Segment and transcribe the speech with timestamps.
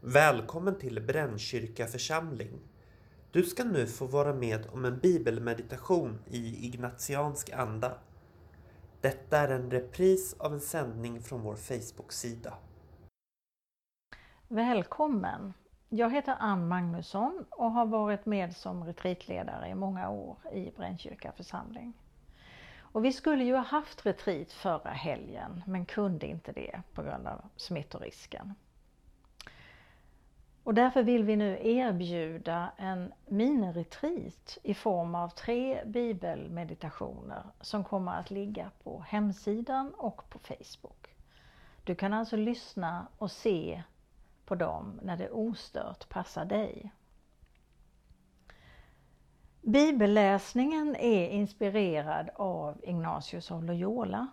[0.00, 2.60] Välkommen till Brännkyrka församling.
[3.32, 7.98] Du ska nu få vara med om en bibelmeditation i ignatiansk anda.
[9.00, 12.54] Detta är en repris av en sändning från vår Facebook-sida.
[14.48, 15.52] Välkommen!
[15.88, 21.32] Jag heter Ann Magnusson och har varit med som retreatledare i många år i Brännkyrka
[21.32, 21.92] församling.
[22.78, 27.26] Och vi skulle ju ha haft retreat förra helgen men kunde inte det på grund
[27.26, 28.54] av smittorisken.
[30.68, 38.12] Och därför vill vi nu erbjuda en miniretreat i form av tre bibelmeditationer som kommer
[38.12, 41.14] att ligga på hemsidan och på Facebook.
[41.84, 43.82] Du kan alltså lyssna och se
[44.44, 46.92] på dem när det ostört passar dig.
[49.62, 54.26] Bibelläsningen är inspirerad av Ignatius av Loyola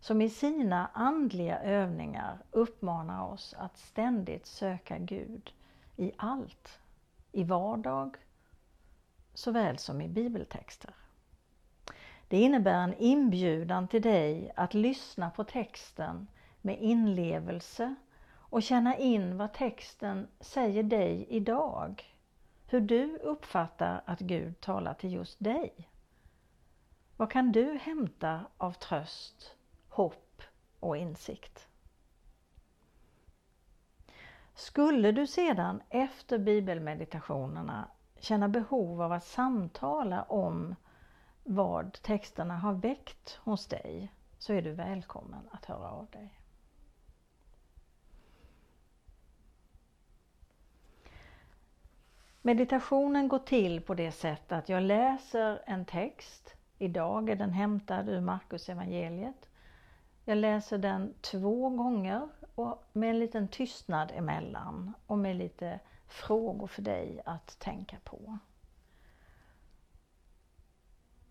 [0.00, 5.52] som i sina andliga övningar uppmanar oss att ständigt söka Gud
[5.96, 6.80] i allt,
[7.32, 8.16] i vardag
[9.34, 10.94] såväl som i bibeltexter.
[12.28, 16.26] Det innebär en inbjudan till dig att lyssna på texten
[16.62, 17.94] med inlevelse
[18.34, 22.04] och känna in vad texten säger dig idag.
[22.66, 25.88] Hur du uppfattar att Gud talar till just dig.
[27.16, 29.54] Vad kan du hämta av tröst,
[29.88, 30.42] hopp
[30.80, 31.68] och insikt?
[34.56, 37.88] Skulle du sedan efter bibelmeditationerna
[38.20, 40.74] känna behov av att samtala om
[41.44, 46.40] vad texterna har väckt hos dig så är du välkommen att höra av dig.
[52.42, 56.54] Meditationen går till på det sättet att jag läser en text.
[56.78, 59.48] Idag är den hämtad ur Markus evangeliet.
[60.24, 66.66] Jag läser den två gånger och med en liten tystnad emellan och med lite frågor
[66.66, 68.38] för dig att tänka på.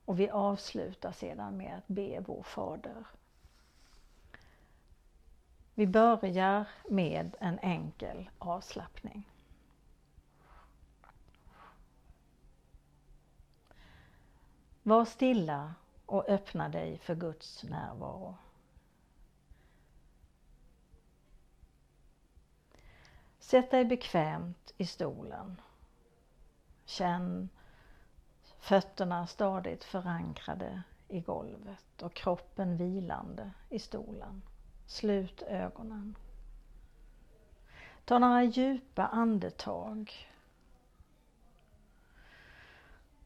[0.06, 3.06] Och vi avslutar sedan med att be vår Fader.
[5.74, 9.30] Vi börjar med en enkel avslappning.
[14.84, 15.74] Var stilla
[16.06, 18.36] och öppna dig för Guds närvaro.
[23.46, 25.62] Sätt dig bekvämt i stolen.
[26.86, 27.50] Känn
[28.60, 34.42] fötterna stadigt förankrade i golvet och kroppen vilande i stolen.
[34.86, 36.16] Slut ögonen.
[38.06, 40.14] Ta några djupa andetag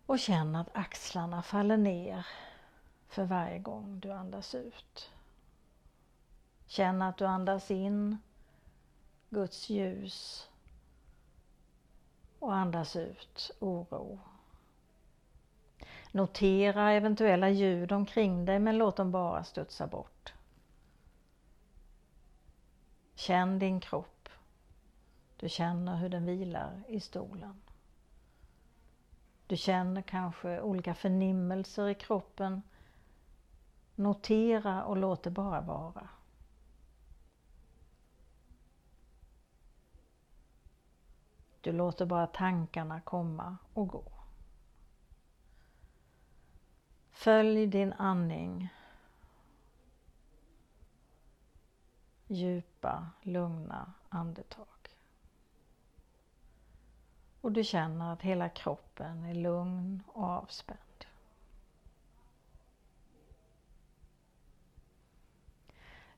[0.06, 2.28] och känn att axlarna faller ner
[3.08, 5.12] för varje gång du andas ut.
[6.66, 8.18] Känn att du andas in
[9.30, 10.50] Guds ljus
[12.40, 14.20] och andas ut oro.
[16.12, 20.34] Notera eventuella ljud omkring dig men låt dem bara studsa bort.
[23.16, 24.30] Känn din kropp.
[25.38, 27.62] Du känner hur den vilar i stolen.
[29.48, 32.62] Du känner kanske olika förnimmelser i kroppen.
[33.96, 36.08] Notera och låt det bara vara.
[41.62, 44.04] Du låter bara tankarna komma och gå.
[47.12, 48.70] Följ din andning.
[52.28, 54.68] Djupa, lugna andetag.
[57.42, 61.06] Och du känner att hela kroppen är lugn och avspänd.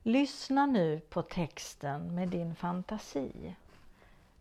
[0.04, 3.56] Lyssna nu på texten med din fantasi.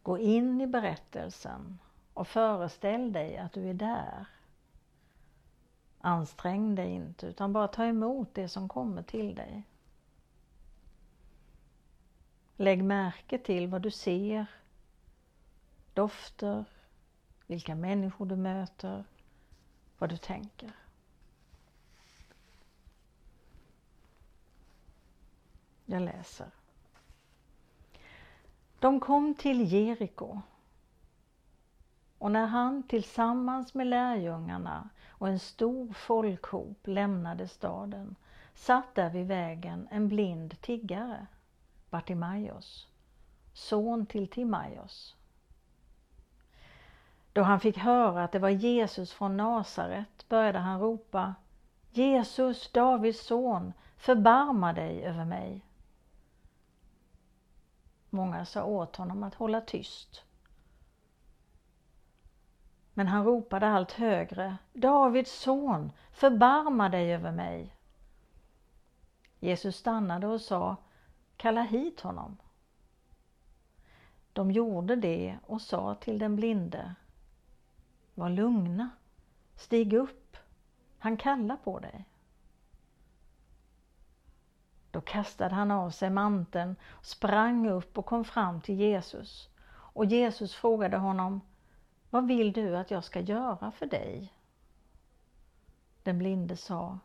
[0.02, 1.78] Gå in i berättelsen
[2.14, 4.26] och föreställ dig att du är där.
[6.00, 9.62] Ansträng dig inte utan bara ta emot det som kommer till dig.
[12.56, 14.46] Lägg märke till vad du ser,
[15.94, 16.64] dofter,
[17.46, 19.04] vilka människor du möter,
[19.98, 20.72] vad du tänker.
[25.84, 26.50] Jag läser.
[28.80, 30.41] De kom till Jeriko
[32.18, 38.16] och när han tillsammans med lärjungarna och en stor folkhop lämnade staden
[38.54, 41.27] satt där vid vägen en blind tiggare,
[41.91, 42.88] Bartimaios,
[43.53, 45.16] son till Timaios.
[47.32, 51.34] Då han fick höra att det var Jesus från Nasaret började han ropa
[51.91, 55.65] Jesus, Davids son, förbarma dig över mig.
[58.10, 60.24] Många sa åt honom att hålla tyst.
[62.95, 67.74] Men han ropade allt högre, Davids son, förbarma dig över mig.
[69.41, 70.77] Jesus stannade och sa,
[71.36, 72.36] kalla hit honom.
[74.33, 76.95] De gjorde det och sa till den blinde,
[78.15, 78.91] var lugna,
[79.56, 80.36] stig upp,
[80.98, 82.04] han kallar på dig.
[84.91, 89.48] Då kastade han av sig manteln, sprang upp och kom fram till Jesus.
[89.71, 91.41] Och Jesus frågade honom,
[92.10, 94.33] vad vill du att jag ska göra för dig?
[96.03, 96.98] Den blinde sa,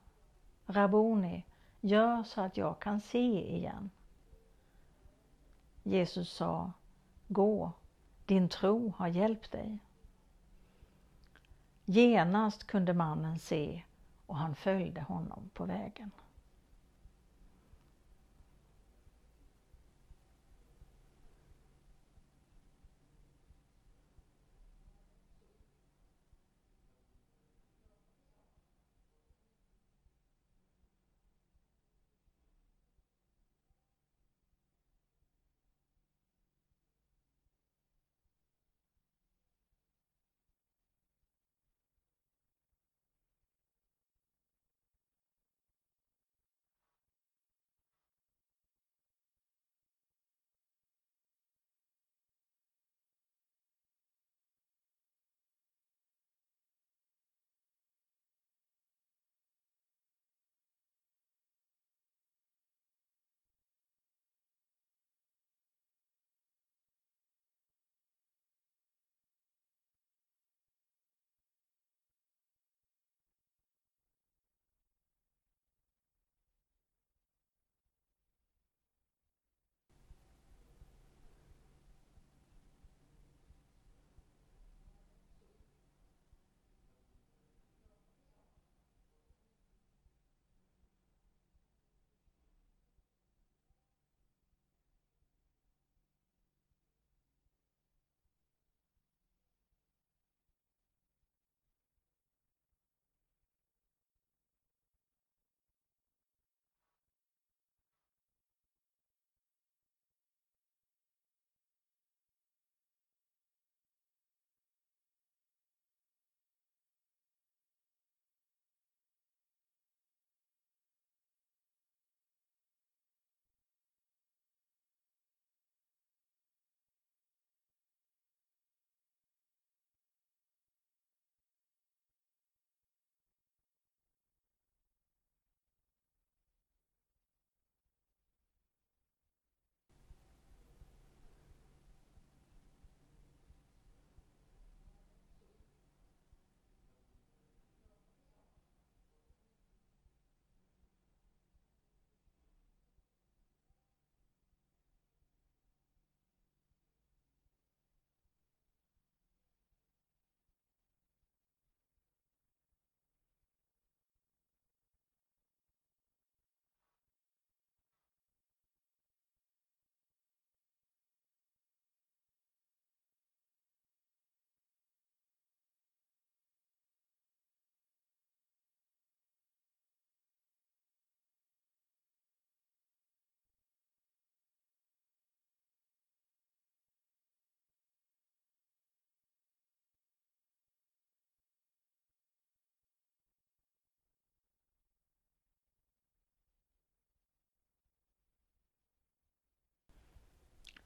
[0.66, 1.46] Raboni,
[1.82, 3.90] gör så att jag kan se igen.
[5.84, 6.72] Jesus sa,
[7.28, 7.72] gå,
[8.26, 9.80] din tro har hjälpt dig.
[11.86, 13.84] Genast kunde mannen se
[14.26, 16.12] och han följde honom på vägen.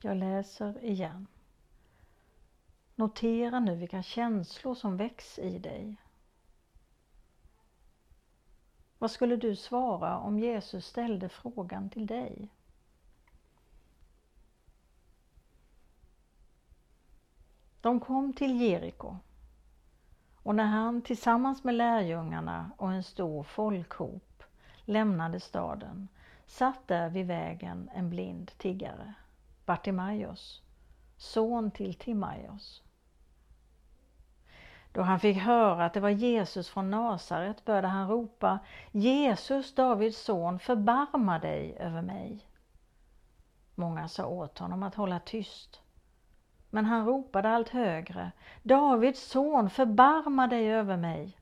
[0.01, 1.27] Jag läser igen.
[2.95, 5.95] Notera nu vilka känslor som väcks i dig.
[8.97, 12.49] Vad skulle du svara om Jesus ställde frågan till dig?
[17.81, 19.17] De kom till Jeriko
[20.35, 24.43] och när han tillsammans med lärjungarna och en stor folkhop
[24.85, 26.07] lämnade staden
[26.45, 29.13] satt där vid vägen en blind tiggare.
[29.69, 30.61] Bartimaios,
[31.17, 32.83] son till Timaios.
[34.91, 38.59] Då han fick höra att det var Jesus från Nasaret började han ropa
[38.91, 42.45] Jesus, Davids son, förbarma dig över mig.
[43.75, 45.81] Många sa åt honom att hålla tyst.
[46.69, 48.31] Men han ropade allt högre
[48.63, 51.37] Davids son, förbarma dig över mig.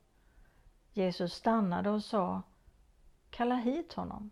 [0.94, 2.42] Jesus stannade och sa
[3.30, 4.32] Kalla hit honom.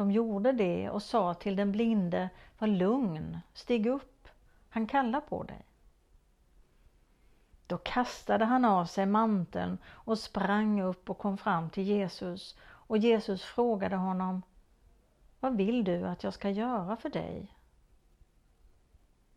[0.00, 4.28] De gjorde det och sa till den blinde, var lugn, stig upp,
[4.68, 5.64] han kallar på dig.
[7.66, 12.98] Då kastade han av sig manteln och sprang upp och kom fram till Jesus och
[12.98, 14.42] Jesus frågade honom
[15.40, 17.54] Vad vill du att jag ska göra för dig?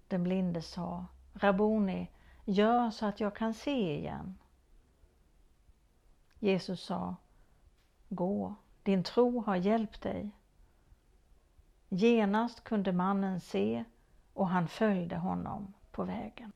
[0.07, 2.09] Den blinde sa Rabuni,
[2.45, 4.37] gör så att jag kan se igen.
[6.39, 7.15] Jesus sa
[8.09, 10.31] Gå, din tro har hjälpt dig.
[11.95, 13.83] Genast kunde mannen se
[14.33, 16.51] och han följde honom på vägen.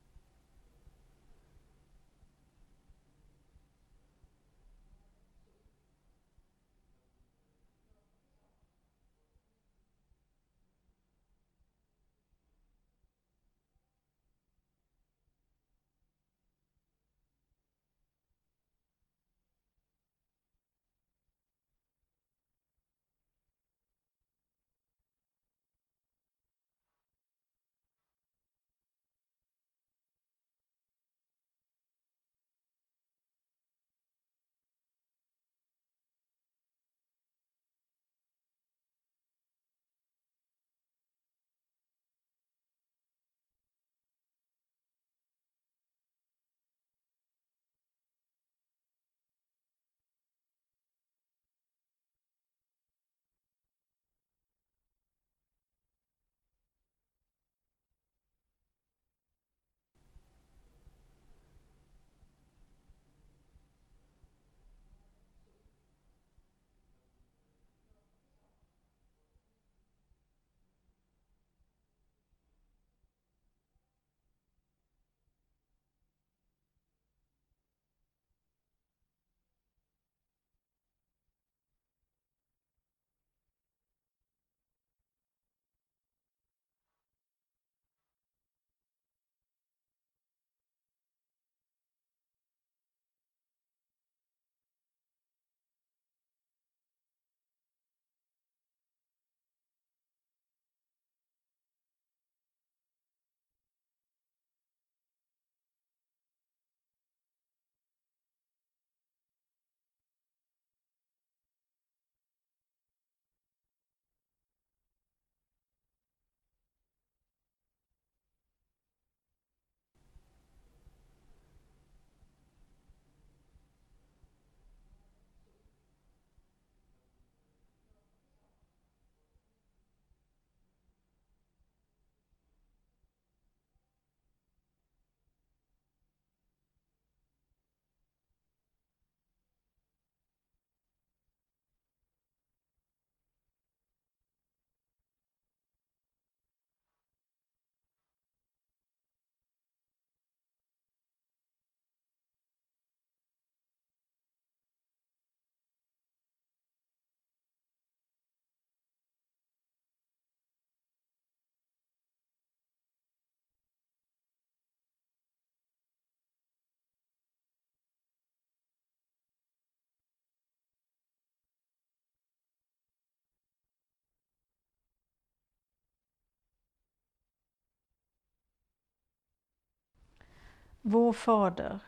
[180.90, 181.80] Vår Fader,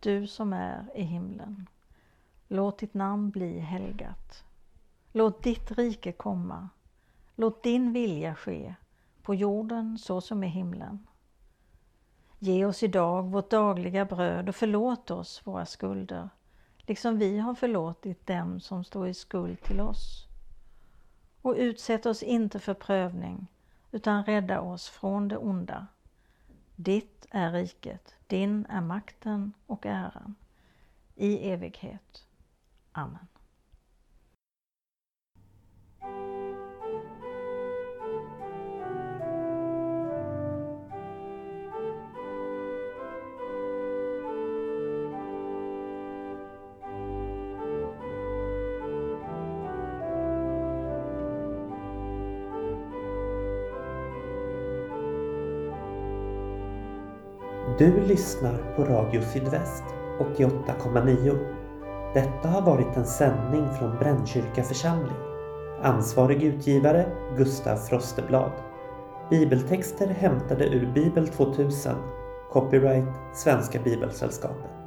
[0.00, 1.68] du som är i himlen.
[2.48, 4.44] Låt ditt namn bli helgat.
[5.12, 6.68] Låt ditt rike komma.
[7.34, 8.74] Låt din vilja ske,
[9.22, 11.06] på jorden så som i himlen.
[12.38, 16.28] Ge oss idag vårt dagliga bröd och förlåt oss våra skulder,
[16.78, 20.26] liksom vi har förlåtit dem som står i skuld till oss.
[21.42, 23.46] Och utsätt oss inte för prövning,
[23.90, 25.86] utan rädda oss från det onda.
[26.76, 30.34] Ditt är riket, din är makten och äran
[31.16, 32.24] i evighet.
[32.92, 33.26] Amen.
[57.78, 59.84] Du lyssnar på Radio Sydväst
[60.36, 61.38] 88,9.
[62.14, 65.16] Detta har varit en sändning från Brännkyrka församling.
[65.82, 68.52] Ansvarig utgivare Gustav Frosteblad.
[69.30, 71.92] Bibeltexter hämtade ur Bibel 2000.
[72.52, 74.79] Copyright Svenska Bibelsällskapet.